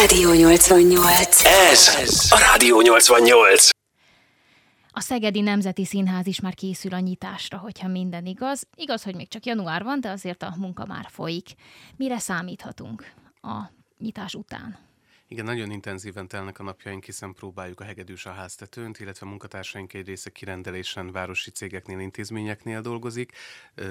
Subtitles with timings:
[0.00, 1.44] Rádió 88.
[1.44, 1.88] Ez
[2.30, 3.68] a Rádió 88.
[4.90, 8.66] A Szegedi Nemzeti Színház is már készül a nyitásra, hogyha minden igaz.
[8.76, 11.48] Igaz, hogy még csak január van, de azért a munka már folyik.
[11.96, 14.89] Mire számíthatunk a nyitás után?
[15.32, 19.92] Igen, nagyon intenzíven telnek a napjaink, hiszen próbáljuk a hegedűs a háztetőnt, illetve a munkatársaink
[19.92, 23.32] egy része kirendelésen városi cégeknél, intézményeknél dolgozik,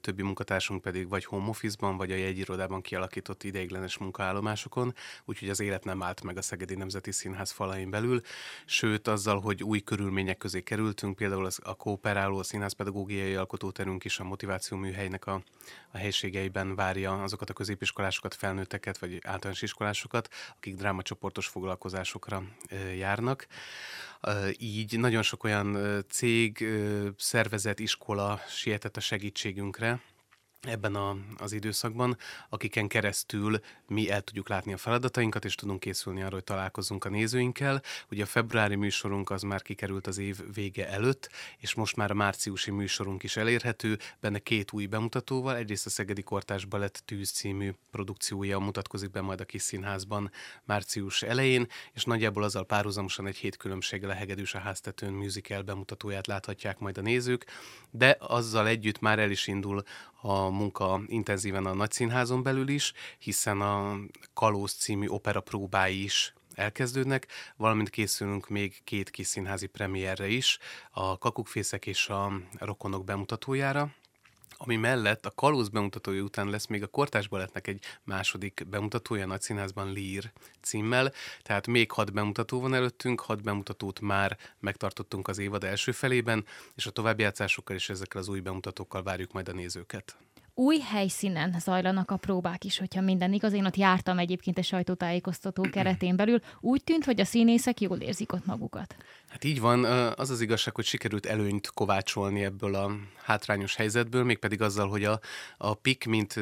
[0.00, 5.84] többi munkatársunk pedig vagy home office-ban, vagy a jegyirodában kialakított ideiglenes munkaállomásokon, úgyhogy az élet
[5.84, 8.20] nem állt meg a Szegedi Nemzeti Színház falain belül,
[8.64, 14.18] sőt azzal, hogy új körülmények közé kerültünk, például az, a kooperáló, a színházpedagógiai alkotóterünk is
[14.18, 15.42] a motiváció műhelynek a,
[15.90, 22.42] a helységeiben várja azokat a középiskolásokat, felnőtteket, vagy általános iskolásokat, akik drámacsoport csoportos foglalkozásokra
[22.96, 23.46] járnak.
[24.58, 25.78] Így nagyon sok olyan
[26.08, 26.64] cég,
[27.16, 30.00] szervezet, iskola sietett a segítségünkre,
[30.60, 32.16] ebben a, az időszakban,
[32.48, 37.08] akiken keresztül mi el tudjuk látni a feladatainkat, és tudunk készülni arra, hogy találkozunk a
[37.08, 37.82] nézőinkkel.
[38.10, 42.14] Ugye a februári műsorunk az már kikerült az év vége előtt, és most már a
[42.14, 45.56] márciusi műsorunk is elérhető, benne két új bemutatóval.
[45.56, 50.30] Egyrészt a Szegedi Kortás Balett Tűz című produkciója mutatkozik be majd a kis színházban
[50.64, 56.26] március elején, és nagyjából azzal párhuzamosan egy hét különbséggel a Hegedűs a háztetőn musical bemutatóját
[56.26, 57.46] láthatják majd a nézők,
[57.90, 59.82] de azzal együtt már el is indul
[60.22, 63.96] a munka intenzíven a Nagyszínházon belül is, hiszen a
[64.34, 70.58] Kalóz című opera próbái is elkezdődnek, valamint készülünk még két kis színházi premierre is,
[70.90, 73.90] a Kakukfészek és a Rokonok bemutatójára,
[74.62, 79.26] ami mellett a Kalóz bemutatója után lesz még a Kortás Balettnek egy második bemutatója a
[79.26, 81.12] Nagyszínházban Lír címmel,
[81.42, 86.86] tehát még hat bemutató van előttünk, hat bemutatót már megtartottunk az évad első felében, és
[86.86, 90.16] a továbbjátszásokkal és ezekkel az új bemutatókkal várjuk majd a nézőket
[90.60, 93.52] új helyszínen zajlanak a próbák is, hogyha minden igaz.
[93.52, 96.40] Én ott jártam egyébként a sajtótájékoztató keretén belül.
[96.60, 98.96] Úgy tűnt, hogy a színészek jól érzik ott magukat.
[99.28, 102.90] Hát így van, az az igazság, hogy sikerült előnyt kovácsolni ebből a
[103.22, 105.20] hátrányos helyzetből, mégpedig azzal, hogy a,
[105.56, 106.34] a PIK, mint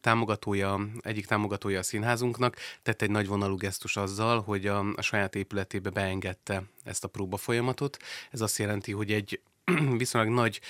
[0.00, 5.34] támogatója, egyik támogatója a színházunknak, tett egy nagy vonalú gesztus azzal, hogy a, a saját
[5.34, 7.96] épületébe beengedte ezt a próba folyamatot.
[8.30, 9.40] Ez azt jelenti, hogy egy
[9.98, 10.60] viszonylag nagy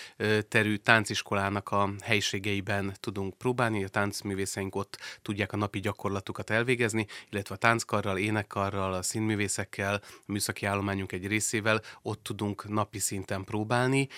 [0.49, 7.55] terű tánciskolának a helységeiben tudunk próbálni, a táncművészeink ott tudják a napi gyakorlatukat elvégezni, illetve
[7.55, 14.09] a tánckarral, énekkarral, a színművészekkel, a műszaki állományunk egy részével ott tudunk napi szinten próbálni.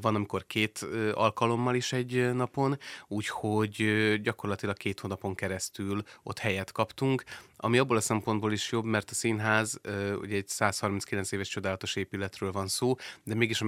[0.00, 3.84] Van, amikor két alkalommal is egy napon, úgyhogy
[4.22, 7.24] gyakorlatilag két hónapon keresztül ott helyet kaptunk
[7.64, 9.80] ami abból a szempontból is jobb, mert a színház
[10.20, 13.64] ugye egy 139 éves csodálatos épületről van szó, de mégis a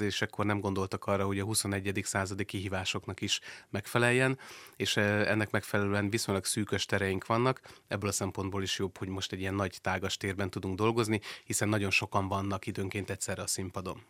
[0.00, 2.00] megtervezésekkor nem gondoltak arra, hogy a 21.
[2.04, 3.40] századi kihívásoknak is
[3.70, 4.38] megfeleljen,
[4.76, 7.60] és ennek megfelelően viszonylag szűkös tereink vannak.
[7.88, 11.68] Ebből a szempontból is jobb, hogy most egy ilyen nagy tágas térben tudunk dolgozni, hiszen
[11.68, 14.02] nagyon sokan vannak időnként egyszerre a színpadon.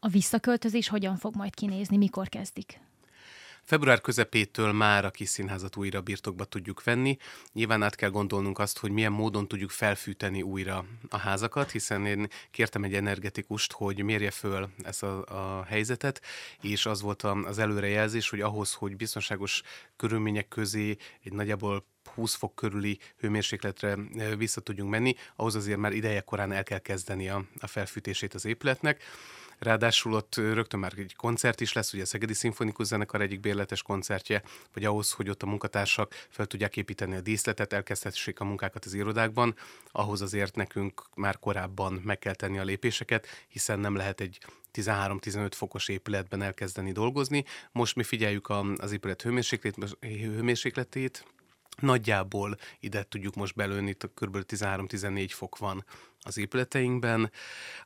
[0.00, 2.80] A visszaköltözés hogyan fog majd kinézni, mikor kezdik?
[3.64, 7.16] Február közepétől már a kis színházat újra birtokba tudjuk venni.
[7.52, 12.28] Nyilván át kell gondolnunk azt, hogy milyen módon tudjuk felfűteni újra a házakat, hiszen én
[12.50, 15.24] kértem egy energetikust, hogy mérje föl ezt a,
[15.58, 16.20] a helyzetet,
[16.60, 19.62] és az volt az előrejelzés, hogy ahhoz, hogy biztonságos
[19.96, 23.96] körülmények közé egy nagyjából 20 fok körüli hőmérsékletre
[24.36, 28.44] vissza tudjunk menni, ahhoz azért már ideje korán el kell kezdeni a, a felfűtését az
[28.44, 29.02] épületnek.
[29.58, 33.82] Ráadásul ott rögtön már egy koncert is lesz, ugye a Szegedi Szimfonikus Zenekar egyik bérletes
[33.82, 34.42] koncertje,
[34.72, 38.94] vagy ahhoz, hogy ott a munkatársak fel tudják építeni a díszletet, elkezdhessék a munkákat az
[38.94, 39.54] irodákban,
[39.92, 44.38] ahhoz azért nekünk már korábban meg kell tenni a lépéseket, hiszen nem lehet egy
[44.74, 47.44] 13-15 fokos épületben elkezdeni dolgozni.
[47.72, 51.24] Most mi figyeljük az épület hőmérsékletét,
[51.80, 54.38] Nagyjából ide tudjuk most belőni, kb.
[54.48, 55.84] 13-14 fok van
[56.24, 57.30] az épületeinkben.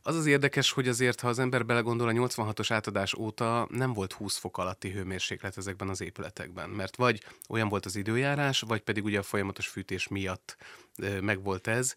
[0.02, 4.12] Az az érdekes, hogy azért, ha az ember belegondol, a 86-os átadás óta nem volt
[4.12, 9.04] 20 fok alatti hőmérséklet ezekben az épületekben, mert vagy olyan volt az időjárás, vagy pedig
[9.04, 10.56] ugye a folyamatos fűtés miatt
[11.20, 11.94] megvolt ez.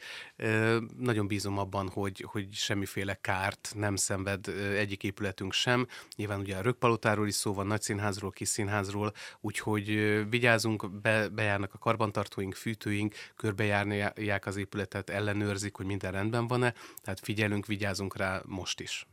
[0.98, 5.88] Nagyon bízom abban, hogy, hogy semmiféle kárt nem szenved egyik épületünk sem.
[6.16, 9.86] Nyilván ugye a Rökpalotáról is szó van, nagy színházról, kis színházról, úgyhogy
[10.30, 17.20] vigyázunk, be, bejárnak a karbantartóink, fűtőink, körbejárják az épületet, ellenőrzik, hogy minden rendben van-e, tehát
[17.20, 19.06] figyelünk, vigyázunk rá most is.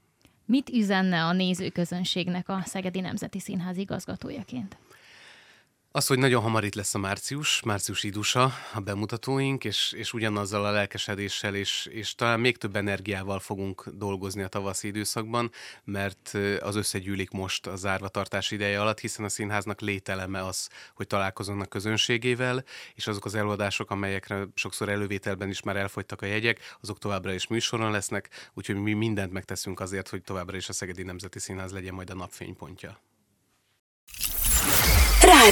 [0.46, 4.76] Mit üzenne a nézőközönségnek a Szegedi Nemzeti Színház igazgatójaként?
[5.98, 10.64] Az, hogy nagyon hamar itt lesz a március, március idusa, a bemutatóink, és, és ugyanazzal
[10.64, 15.50] a lelkesedéssel, és, és talán még több energiával fogunk dolgozni a tavaszi időszakban,
[15.84, 21.62] mert az összegyűlik most a zárvatartás ideje alatt, hiszen a színháznak lételeme az, hogy találkozunk
[21.62, 22.64] a közönségével,
[22.94, 27.46] és azok az előadások, amelyekre sokszor elővételben is már elfogytak a jegyek, azok továbbra is
[27.46, 31.94] műsoron lesznek, úgyhogy mi mindent megteszünk azért, hogy továbbra is a Szegedi Nemzeti Színház legyen
[31.94, 33.00] majd a napfénypontja.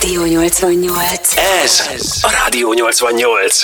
[0.07, 1.37] Rádió 88.
[1.65, 1.83] Ez
[2.23, 3.55] a Rádió 88.